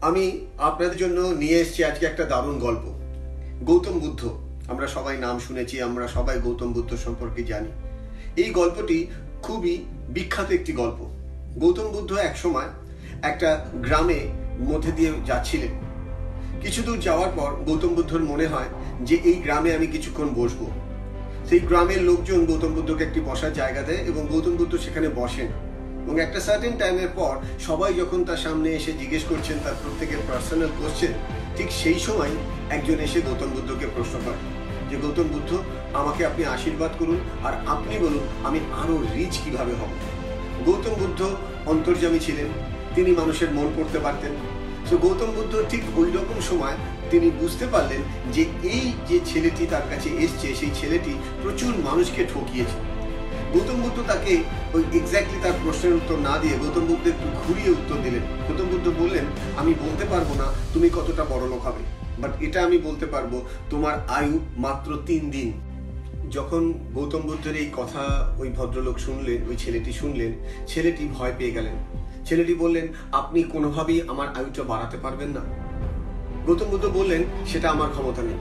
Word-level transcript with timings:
আমি 0.00 0.46
আপনাদের 0.58 0.96
জন্য 0.96 1.20
নিয়ে 1.20 1.60
এসেছি 1.60 1.84
আজকে 1.84 2.06
একটা 2.06 2.24
দারুণ 2.24 2.58
গল্প। 2.58 2.94
গৌতম 3.64 3.98
বুদ্ধ। 3.98 4.28
আমরা 4.68 4.86
সবাই 4.86 5.18
নাম 5.18 5.38
শুনেছি, 5.38 5.82
আমরা 5.82 6.08
সবাই 6.08 6.40
গৌতম 6.40 6.72
বুদ্ধ 6.72 6.96
সম্পর্কে 6.96 7.42
জানি। 7.42 7.68
এই 8.36 8.50
গল্পটি 8.50 9.06
খুবই 9.42 9.84
বিখ্যাত 10.08 10.50
একটি 10.50 10.72
গল্প। 10.72 11.10
গৌতম 11.58 11.88
বুদ্ধ 11.88 12.12
একসময় 12.12 12.64
একটা 13.22 13.66
গ্রামে 13.74 14.28
মধ্যে 14.60 14.92
দিয়ে 14.92 15.12
যাচ্ছিলেন। 15.26 15.70
কিছু 16.60 16.82
দূর 16.82 16.98
যাওয়ার 16.98 17.30
পর 17.36 17.50
গৌতম 17.66 17.88
বুদ্ধর 17.88 18.20
মনে 18.20 18.46
হয় 18.46 18.68
যে 19.00 19.16
এই 19.16 19.34
গ্রামে 19.34 19.74
আমি 19.74 19.86
কিছুক্ষণ 19.86 20.28
বসবো। 20.34 20.70
সেই 21.48 21.60
গ্রামের 21.60 22.02
লোকজন 22.02 22.46
গৌতম 22.46 22.68
বুদ্ধকে 22.68 23.04
একটি 23.04 23.20
বসার 23.20 23.52
জায়গা 23.52 23.82
দেয় 23.82 23.98
এবং 23.98 24.26
গৌতম 24.30 24.56
বুদ্ধ 24.56 24.76
সেখানে 24.76 25.08
বসেন। 25.08 25.67
এবং 26.08 26.20
একটা 26.20 26.40
সার্টেন 26.40 26.74
টাইমের 26.78 27.08
পর 27.14 27.34
সবাই 27.60 27.94
যখন 27.94 28.24
তার 28.24 28.36
সামনে 28.36 28.68
এসে 28.72 28.92
জিজ্ঞেস 28.92 29.24
করছেন, 29.28 29.56
তার 29.64 29.76
প্রত্যেকের 29.82 30.18
পার্সোনাল 30.28 30.68
কোশ্চেন 30.78 31.12
ঠিক 31.56 31.68
সেই 31.72 31.98
সময় 31.98 32.30
একজন 32.70 32.98
এসে 33.00 33.20
গৌতম 33.20 33.46
বুদ্ধকে 33.46 33.86
প্রশ্ন 33.94 34.18
করে 34.24 34.36
যে, 34.90 34.96
গৌতম 34.96 35.22
বুদ্ধ, 35.22 35.50
আমাকে 35.94 36.26
আপনি 36.26 36.44
আশীর্বাদ 36.44 36.90
করুন 36.98 37.18
আর 37.44 37.52
আপনি 37.66 37.98
বলুন 37.98 38.24
আমি 38.44 38.58
আরও 38.82 38.96
রিচ 39.14 39.38
কীভাবে 39.44 39.72
হব? 39.72 39.90
গৌতম 40.66 40.94
বুদ্ধ 40.98 41.20
অন্তর্যামী 41.66 42.18
ছিলেন। 42.18 42.46
তিনি 42.94 43.10
মানুষের 43.10 43.50
মন 43.50 43.68
পড়তে 43.76 43.98
পারতেন। 43.98 44.32
তো 44.90 44.96
গৌতম 44.96 45.30
বুদ্ধ 45.36 45.62
ঠিক 45.70 45.82
ওই 45.96 46.10
রকম 46.10 46.40
সময় 46.50 46.76
তিনি 47.10 47.30
বুঝতে 47.30 47.66
পারলেন 47.66 48.00
যে, 48.32 48.42
এই 48.62 48.92
যে 49.08 49.20
ছেলেটি 49.26 49.66
তার 49.70 49.82
কাছে 49.90 50.08
এসছে, 50.08 50.54
সেই 50.54 50.70
ছেলেটি 50.74 51.12
প্রচুর 51.42 51.72
মানুষকে 51.84 52.26
ঠকিয়েছে। 52.34 52.97
গৌতম 53.52 53.78
বুদ্ধ 53.84 53.98
তাকে 54.10 54.32
ওই 54.74 54.82
এক্স্যাক্টলি 54.98 55.38
তার 55.44 55.56
প্রশ্নের 55.62 55.94
উত্তর 55.94 56.16
না 56.28 56.34
দিয়ে 56.42 56.54
গৌতম 56.62 56.84
বুদ্ধ 56.90 57.04
একটু 57.08 57.26
ঘুরিয়ে 57.42 57.70
উত্তর 57.70 57.96
দিলেন। 58.04 58.24
গৌতম 58.46 58.66
বুদ্ধ 58.72 58.86
বললেন, 59.00 59.24
আমি 59.56 59.72
বলতে 59.84 60.04
পারব 60.04 60.28
না 60.40 60.46
তুমি 60.74 60.88
কতটা 60.96 61.24
বড় 61.24 61.44
লোক 61.48 61.62
হবে 61.66 61.82
বাট 62.22 62.32
এটা 62.40 62.58
আমি 62.64 62.78
বলতে 62.78 63.06
পারব 63.06 63.32
তোমার 63.70 63.94
আয়ু 64.08 64.34
মাত্র 64.56 64.90
তিন 65.06 65.22
দিন। 65.30 65.48
যখন 66.30 66.62
গৌতম 66.94 67.22
বুদ্ধের 67.28 67.56
এই 67.56 67.70
কথা 67.76 68.02
ওই 68.38 68.48
ভদ্রলোক 68.48 68.96
শুনলেন, 68.98 69.38
ওই 69.48 69.56
ছেলেটি 69.56 69.92
শুনলেন, 69.92 70.32
ছেলেটি 70.66 71.04
ভয় 71.16 71.32
পেয়ে 71.38 71.50
গেলেন। 71.50 71.76
ছেলেটি 72.26 72.54
বললেন, 72.54 72.86
আপনি 73.12 73.42
কোনোভাবেই 73.42 74.00
আমার 74.08 74.28
আয়ুটা 74.36 74.62
বাড়াতে 74.62 74.96
পারবেন 74.96 75.30
না। 75.36 75.42
গৌতম 76.46 76.68
বুদ্ধ 76.70 76.86
বললেন, 76.98 77.22
সেটা 77.46 77.70
আমার 77.70 77.88
ক্ষমতা 77.94 78.22
নেই। 78.22 78.38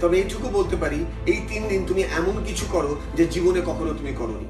তবে 0.00 0.16
এইটুকু 0.16 0.48
বলতে 0.48 0.76
পারি, 0.76 1.04
এই 1.26 1.40
তিন 1.48 1.68
দিন 1.68 1.86
তুমি 1.86 2.02
এমন 2.02 2.44
কিছু 2.46 2.66
করো 2.72 2.96
যে 3.16 3.24
জীবনে 3.24 3.60
কখনো 3.66 3.94
তুমি 3.94 4.12
করনি। 4.12 4.46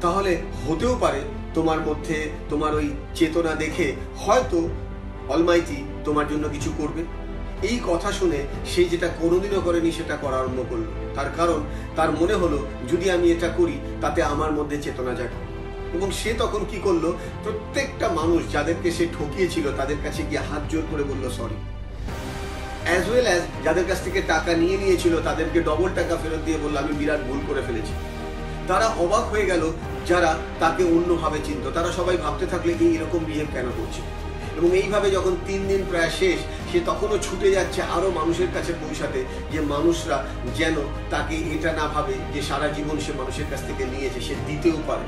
তাহলে 0.00 0.36
হতেও 0.68 0.96
পারে 1.00 1.20
তোমার 1.54 1.80
মধ্যে 1.80 2.30
তোমার 2.48 2.74
ওই 2.74 2.90
চেতনা 3.14 3.54
দেখে 3.54 3.92
হয়তো 4.18 4.68
অলমাইতি 5.28 5.84
তোমার 6.04 6.28
জন্য 6.28 6.48
কিছু 6.48 6.72
করবে। 6.78 7.02
এই 7.66 7.80
কথা 7.86 8.12
শুনে 8.12 8.46
সে 8.66 8.84
যেটা 8.84 9.08
কোনোদিনও 9.20 9.60
করেনি 9.60 9.92
সেটা 9.92 10.16
করা 10.16 10.38
আরম্ভ 10.38 10.64
করল। 10.70 10.82
তার 11.14 11.26
কারণ, 11.36 11.60
তার 11.96 12.10
মনে 12.12 12.34
হলো, 12.34 12.66
যদি 12.92 13.10
আমি 13.10 13.32
এটা 13.32 13.48
করি, 13.48 13.78
তাতে 14.00 14.22
আমার 14.22 14.52
মধ্যে 14.52 14.82
চেতনা 14.82 15.14
জাগে। 15.14 15.38
এবং 15.94 16.10
সে 16.10 16.34
তখন 16.38 16.64
কি 16.70 16.78
করল, 16.84 17.12
প্রত্যেকটা 17.44 18.08
মানুষ 18.08 18.52
যাদেরকে 18.52 18.90
সে 18.90 19.06
ঠকিয়েছিল, 19.18 19.72
তাদের 19.76 19.96
কাছে 20.04 20.22
গিয়ে 20.30 20.40
হাত 20.40 20.72
জোর 20.72 20.82
করে 20.90 21.02
বলল 21.02 21.28
সরি 21.28 21.77
অ্যাজ 22.88 23.04
ওয়েল 23.10 23.26
অ্যাজ 23.30 23.42
যাদের 23.64 23.86
কাছ 23.90 23.98
থেকে 24.06 24.20
টাকা 24.32 24.52
নিয়ে 24.62 24.76
নিয়েছিল, 24.82 25.14
তাদেরকে 25.28 25.58
ডবল 25.68 25.90
টাকা 25.98 26.14
ফেরত 26.22 26.42
দিয়ে 26.46 26.58
বলল, 26.64 26.76
আমি 26.76 26.92
বিরাট 27.00 27.22
ভুল 27.28 27.40
করে 27.48 27.62
ফেলেছি। 27.66 27.92
তারা 28.70 28.86
অবাক 29.04 29.24
হয়ে 29.32 29.46
গেল 29.46 29.62
যারা 30.10 30.30
তাকে 30.62 30.82
অন্যভাবে 30.96 31.38
চিনত। 31.46 31.64
তারা 31.76 31.90
সবাই 31.98 32.16
ভাবতে 32.24 32.46
থাকলে, 32.46 32.72
এই 32.84 32.90
এরকম 32.96 33.20
বিহেভ 33.28 33.48
কেন 33.52 33.66
করছে? 33.78 34.00
এবং 34.58 34.70
এইভাবে 34.82 35.08
যখন 35.16 35.34
তিন 35.46 35.60
দিন 35.70 35.80
প্রায় 35.90 36.12
শেষ, 36.20 36.38
সে 36.70 36.78
তখনও 36.86 37.16
ছুটে 37.26 37.48
যাচ্ছে 37.56 37.80
আরও 37.96 38.08
মানুষের 38.10 38.50
কাছে 38.54 38.72
পৌঁছাতে, 38.82 39.20
যে 39.52 39.60
মানুষরা 39.74 40.18
যেন 40.58 40.76
তাকে 41.10 41.36
এটা 41.54 41.70
না 41.80 41.86
ভাবে 41.94 42.14
যে 42.34 42.40
সারা 42.48 42.68
জীবন 42.76 42.96
সে 43.04 43.12
মানুষের 43.20 43.46
কাছ 43.50 43.60
থেকে 43.68 43.84
নিয়েছে, 43.92 44.20
সে 44.28 44.34
দিতেও 44.46 44.78
পারে। 44.86 45.06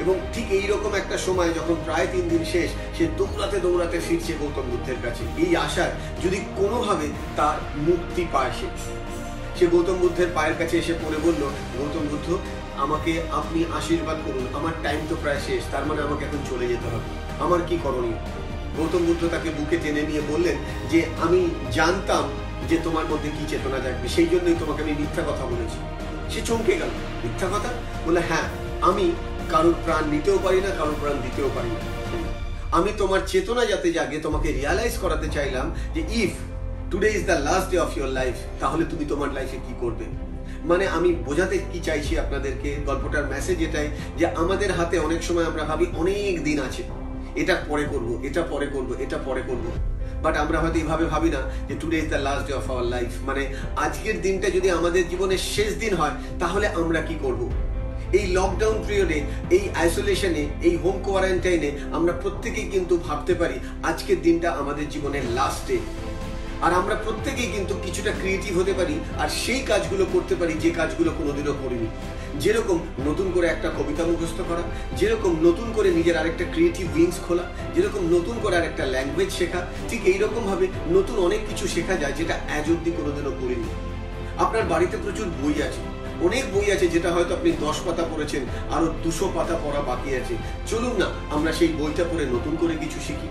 এবং 0.00 0.14
ঠিক 0.34 0.46
এইরকম 0.50 0.92
একটা 0.94 1.16
সময় 1.18 1.50
যখন 1.52 1.76
প্রায় 1.84 2.06
তিন 2.12 2.24
দিন 2.28 2.42
শেষ, 2.44 2.68
সে 2.98 3.04
দৌড়াতে 3.18 3.60
দৌড়াতে 3.60 4.00
ফিরছে 4.06 4.32
গৌতম 4.40 4.66
বুদ্ধের 4.70 4.96
কাছে। 5.02 5.22
এই 5.44 5.56
আশায় 5.56 5.94
যদি 6.24 6.38
কোনোভাবে 6.56 7.06
তার 7.36 7.56
মুক্তি 7.76 8.26
পায় 8.32 8.52
সে। 8.60 8.66
সে 9.58 9.66
গৌতম 9.66 9.94
বুদ্ধের 9.94 10.30
পায়ের 10.34 10.56
কাছে 10.58 10.74
এসে 10.78 10.94
পড়ে 11.02 11.18
বলল, 11.22 11.42
গৌতম 11.78 12.04
বুদ্ধ, 12.10 12.38
আমাকে 12.76 13.12
আপনি 13.32 13.64
আশীর্বাদ 13.78 14.18
করুন। 14.26 14.44
আমার 14.54 14.72
টাইম 14.82 15.00
তো 15.08 15.14
প্রায় 15.22 15.40
শেষ, 15.46 15.62
তার 15.72 15.86
মানে 15.86 16.00
আমাকে 16.02 16.24
এখন 16.24 16.40
চলে 16.50 16.66
যেতে 16.68 16.86
হবে। 16.86 17.08
আমার 17.40 17.60
কি 17.68 17.76
করণীয়? 17.82 18.18
গৌতম 18.76 19.02
বুদ্ধ 19.06 19.22
তাকে 19.30 19.48
বুকে 19.50 19.76
টেনে 19.76 20.02
নিয়ে 20.02 20.22
বললেন 20.28 20.56
যে, 20.90 20.98
আমি 21.20 21.40
জানতাম 21.72 22.24
যে 22.68 22.76
তোমার 22.84 23.06
মধ্যে 23.10 23.28
কি 23.28 23.44
চেতনা 23.48 23.78
জাগবে, 23.78 24.08
সেই 24.08 24.26
জন্যই 24.26 24.56
তোমাকে 24.58 24.82
আমি 24.82 24.92
মিথ্যা 24.92 25.22
কথা 25.22 25.44
বলেছি। 25.46 25.78
সে 26.32 26.40
চমকে 26.46 26.74
গেল। 26.76 26.92
মিথ্যা 27.24 27.48
কথা? 27.48 27.70
বলে 28.06 28.20
হ্যাঁ 28.20 28.46
আমি 28.80 29.12
কারোর 29.52 29.76
প্রাণ 29.84 30.04
নিতেও 30.14 30.38
পারি 30.44 30.60
না, 30.60 30.70
কারোর 30.78 30.96
প্রাণ 31.00 31.16
দিতেও 31.22 31.48
পারি 31.56 31.70
না। 31.76 31.80
আমি 32.78 32.90
তোমার 32.98 33.20
চেতনা 33.26 33.62
যাতে 33.72 33.88
জাগে, 33.92 34.18
তোমাকে 34.18 34.48
রিয়ালাইজ 34.52 34.94
করাতে 34.98 35.26
চাইলাম 35.36 35.66
যে 35.94 36.02
if 36.22 36.32
today 36.90 37.08
is 37.16 37.22
the 37.30 37.38
last 37.48 37.66
day 37.70 37.78
of 37.78 37.90
your 37.96 38.10
life 38.20 38.34
তাহলে 38.60 38.84
তুমি 38.84 39.04
তোমার 39.04 39.30
লাইফে 39.36 39.58
কি 39.66 39.74
করবে? 39.80 40.06
মানে 40.70 40.84
আমি 40.96 41.10
বোঝাতে 41.26 41.56
কি 41.72 41.78
চাইছি 41.80 42.12
আপনাদেরকে, 42.18 42.70
গল্পটার 42.88 43.24
মেসেজ 43.34 43.58
এটাই 43.68 43.88
যে 44.18 44.26
আমাদের 44.42 44.70
হাতে 44.78 44.96
অনেক 44.98 45.20
সময় 45.22 45.46
আমরা 45.50 45.64
ভাবি 45.70 45.86
অনেক 46.02 46.34
দিন 46.44 46.58
আছে। 46.66 46.82
এটা 47.40 47.54
পরে 47.68 47.84
করব, 47.92 48.08
এটা 48.28 48.42
পরে 48.52 48.66
করব, 48.74 48.90
এটা 49.04 49.18
পরে 49.26 49.42
করব। 49.48 49.66
বাট 50.24 50.34
আমরা 50.36 50.58
হয়তো 50.62 50.78
এইভাবে 50.82 51.04
ভাবি 51.04 51.30
না 51.36 51.40
যে 51.68 51.74
today 51.80 51.96
is 52.02 52.08
the 52.14 52.20
last 52.26 52.44
day 52.48 52.52
of 52.60 52.66
our 52.70 52.86
life 52.94 53.10
মানে 53.28 53.42
আজকের 53.84 54.16
দিনটা 54.22 54.48
যদি 54.56 54.68
আমাদের 54.78 55.02
জীবনের 55.08 55.42
শেষ 55.54 55.70
দিন 55.82 55.92
হয়, 56.00 56.14
তাহলে 56.42 56.66
আমরা 56.80 57.00
কি 57.08 57.16
করব? 57.24 57.42
এই 58.18 58.26
লকডাউন 58.36 58.76
পিরিয়ডে 58.86 59.18
এই 59.56 59.64
আইসোলেশনে 59.82 60.48
এই 60.62 60.76
হোম 60.76 60.96
কোয়ারেন্টাইনে 61.06 61.70
আমরা 61.92 62.12
প্রত্যেকেই 62.12 62.68
কিন্তু 62.70 62.96
ভাবতে 62.96 63.34
পারি 63.34 63.56
আজকের 63.82 64.22
দিনটা 64.22 64.48
আমাদের 64.52 64.88
জীবনের 64.88 65.24
লাস্ট 65.38 65.62
ডে 65.68 65.78
আর 66.64 66.72
আমরা 66.72 66.94
প্রত্যেকেই 66.94 67.50
কিন্তু 67.52 67.74
কিছুটা 67.84 68.12
ক্রিয়েটিভ 68.20 68.58
হতে 68.60 68.72
পারি, 68.72 68.94
আর 69.18 69.28
সেই 69.28 69.60
কাজগুলো 69.60 70.04
করতে 70.14 70.34
পারি, 70.34 70.54
যে 70.64 70.70
কাজগুলো 70.70 71.10
কোনোদিনও 71.18 71.54
করিনি। 71.62 71.88
যেরকম 72.42 72.78
নতুন 73.04 73.30
করে 73.34 73.46
একটা 73.46 73.68
কবিতা 73.78 74.04
মুখস্থ 74.04 74.40
করা, 74.40 74.62
যেরকম 74.96 75.32
নতুন 75.42 75.72
করে 75.72 75.90
নিজের 75.90 76.16
আরেকটা 76.16 76.44
ক্রিয়েটিভ 76.54 76.86
উইংস 76.96 77.16
খোলা, 77.26 77.44
যেরকম 77.74 78.02
নতুন 78.14 78.36
করে 78.42 78.56
আরেকটা 78.56 78.84
ল্যাঙ্গুয়েজ 78.86 79.30
শেখা, 79.30 79.60
ঠিক 79.88 80.00
এইরকমভাবে 80.12 80.66
নতুন 80.96 81.18
অনেক 81.18 81.40
কিছু 81.48 81.68
শেখা 81.74 81.96
যায়, 81.96 82.12
যেটা 82.12 82.34
অ্যাজ 82.48 82.70
অব্দি 82.70 82.90
কোনোদিনও 82.98 83.32
করিনি। 83.40 83.68
আপনার 84.38 84.64
বাড়িতে 84.72 84.96
প্রচুর 85.04 85.26
বই 85.40 85.62
আছে 85.62 85.95
অনেক 86.26 86.44
বই 86.54 86.72
আছে 86.72 86.86
যেটা 86.88 87.10
হয়তো 87.12 87.34
আপনি 87.34 87.50
দশ 87.60 87.76
পাতা 87.86 88.04
পড়েছেন, 88.12 88.42
আরও 88.74 88.86
দুশো 89.04 89.26
পাতা 89.36 89.56
পড়া 89.64 89.80
বাকি 89.80 90.10
আছে। 90.14 90.34
চলুন 90.70 90.94
না, 91.02 91.08
আমরা 91.30 91.52
সেই 91.52 91.68
বইটা 91.78 92.04
পড়ে 92.10 92.24
নতুন 92.34 92.56
করে 92.56 92.74
কিছু 92.82 92.98
শিখি। 93.06 93.28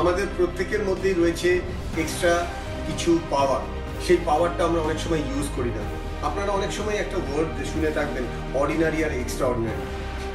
আমাদের 0.00 0.26
প্রত্যেকের 0.36 0.82
মধ্যেই 0.84 1.14
রয়েছে 1.14 1.60
এক্সট্রা 2.02 2.46
কিছু 2.86 3.18
পাওয়ার 3.30 3.62
সেই 4.06 4.18
পাওয়ারটা 4.28 4.64
আমরা 4.64 4.80
অনেক 4.80 4.98
সময় 5.04 5.22
ইউজ 5.30 5.46
করি 5.56 5.70
না। 5.70 5.82
আপনারা 6.28 6.50
অনেক 6.52 6.72
সময় 6.72 6.94
একটা 6.94 7.16
ওয়ার্ড 7.16 7.50
শুনে 7.72 7.90
থাকবেন 7.90 8.24
অর্ডিনারি 8.54 9.04
আর 9.04 9.12
এক্সট্রা 9.12 9.46
অর্ডিনারি 9.46 9.84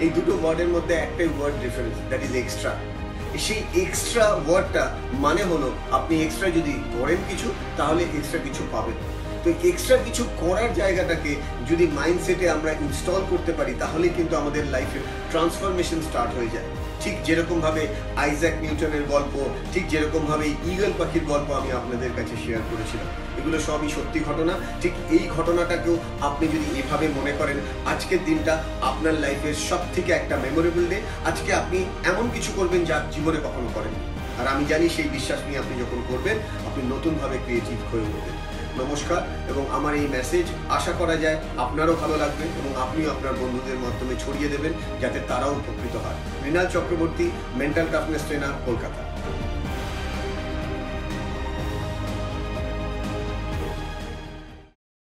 এই 0.04 0.10
দুটো 0.10 0.32
ওয়ার্ডের 0.42 0.68
মধ্যে 0.68 0.94
একটাই 0.94 1.30
word 1.38 1.56
difference 1.64 1.96
that 2.10 2.22
is 2.24 2.36
extra 2.36 2.74
সেই 3.46 3.62
এক্সট্রা 3.84 4.26
ওয়ার্ডটা 4.48 4.84
মানে 5.26 5.44
হলো, 5.44 5.72
আপনি 5.92 6.22
এক্সট্রা 6.24 6.50
যদি 6.50 6.74
করেন 7.00 7.18
কিছু, 7.30 7.48
তাহলে 7.78 8.04
এক্সট্রা 8.18 8.40
কিছু 8.40 8.64
পাবেন। 8.72 8.98
তো 9.44 9.50
এক্সট্রা 9.70 9.98
কিছু 10.08 10.24
করার 10.42 10.72
জায়গাটাকে 10.74 11.32
যদি 11.70 11.86
মাইন্ডসেটে 11.98 12.46
আমরা 12.50 12.72
ইনস্টল 12.86 13.22
করতে 13.32 13.52
পারি, 13.54 13.74
তাহলে 13.80 14.06
কিন্তু 14.18 14.34
আমাদের 14.42 14.64
লাইফে 14.74 15.00
ট্রান্সফরমেশন 15.32 16.00
স্টার্ট 16.08 16.32
হয়ে 16.38 16.54
যায়। 16.56 16.68
ঠিক 17.04 17.16
যেরকম 17.28 17.58
ভাবে 17.66 17.84
আইজ্যাক 18.24 18.56
নিউটনের 18.64 19.04
গল্প, 19.14 19.36
ঠিক 19.74 19.84
যেরকম 19.88 20.24
ভাবে 20.26 20.46
ইগল 20.72 20.94
পাখির 21.00 21.26
গল্প 21.32 21.48
আমি 21.60 21.70
আপনাদের 21.72 22.12
কাছে 22.18 22.36
শেয়ার 22.44 22.62
করেছিলাম। 22.72 23.08
এগুলো 23.40 23.58
সবই 23.60 23.90
সত্যি 23.90 24.20
ঘটনা। 24.30 24.54
ঠিক 24.82 24.94
এই 25.16 25.26
ঘটনাটাকেও 25.38 25.96
আপনি 26.28 26.46
যদি 26.48 26.68
এভাবে 26.80 27.08
মনে 27.18 27.34
করেন, 27.40 27.58
আজকের 27.92 28.22
দিনটা 28.26 28.54
আপনার 28.82 29.16
লাইফের 29.24 29.56
সব 29.70 29.82
থেকে 29.96 30.12
একটা 30.14 30.36
মেমোরেবল 30.44 30.86
ডে 30.92 30.98
আজকে 31.30 31.50
আপনি 31.54 31.80
এমন 32.12 32.26
কিছু 32.36 32.52
করবেন 32.56 32.82
যা 32.90 32.98
জীবনে 33.16 33.40
কখনো 33.48 33.70
করেন 33.74 33.94
আর 34.40 34.46
আমি 34.54 34.64
জানি 34.72 34.86
সেই 34.90 35.10
বিশ্বাস 35.18 35.40
নিয়ে 35.48 35.62
আপনি 35.64 35.74
যখন 35.84 36.00
করবেন, 36.10 36.38
আপনি 36.68 36.82
নতুনভাবে 36.94 37.38
ক্রিয়েটিভ 37.46 37.80
হয়ে 37.92 38.08
উঠবেন। 38.10 38.53
নমস্কার 38.82 39.22
এবং 39.52 39.64
আমার 39.78 39.94
এই 40.02 40.08
মেসেজ 40.16 40.46
আশা 40.78 40.94
করা 41.00 41.16
যায় 41.24 41.38
আপনারও 41.64 41.94
ভালো 42.02 42.16
লাগবে 42.24 42.46
এবং 42.60 42.72
আপনিও 42.84 43.08
আপনার 43.16 43.36
বন্ধুদের 43.42 43.78
মাধ্যমে 43.86 44.16
ছড়িয়ে 44.24 44.52
দেবেন 44.54 44.74
যাতে 45.02 45.20
তারাও 45.30 45.54
উপকৃত 45.62 45.96
হয়। 46.04 46.20
Mrinal 46.42 46.68
Chakraborty 46.76 47.26
mental 47.60 47.88
toughness 47.94 48.24
trainer 48.28 48.54
Kolkata. 48.68 49.02